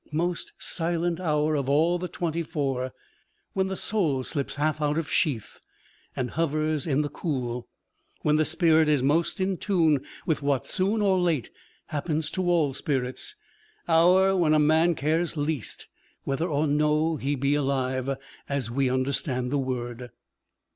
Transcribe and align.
Most 0.11 0.53
silent 0.57 1.19
hour 1.19 1.53
of 1.53 1.69
all 1.69 1.99
the 1.99 2.07
twenty 2.07 2.41
four 2.41 2.91
when 3.53 3.67
the 3.67 3.75
soul 3.75 4.23
slips 4.23 4.55
half 4.55 4.81
out 4.81 4.97
of 4.97 5.07
sheath, 5.11 5.61
and 6.15 6.31
hovers 6.31 6.87
in 6.87 7.03
the 7.03 7.07
cool; 7.09 7.67
when 8.23 8.37
the 8.37 8.43
spirit 8.43 8.89
is 8.89 9.03
most 9.03 9.39
in 9.39 9.57
tune 9.57 10.03
with 10.25 10.41
what, 10.41 10.65
soon 10.65 11.03
or 11.03 11.19
late, 11.19 11.51
happens 11.85 12.31
to 12.31 12.41
all 12.49 12.73
spirits; 12.73 13.35
hour 13.87 14.35
when 14.35 14.55
a 14.55 14.59
man 14.59 14.95
cares 14.95 15.37
least 15.37 15.87
whether 16.23 16.47
or 16.47 16.65
no 16.65 17.17
he 17.17 17.35
be 17.35 17.53
alive, 17.53 18.09
as 18.49 18.71
we 18.71 18.89
understand 18.89 19.51
the 19.51 19.59
word. 19.59 20.09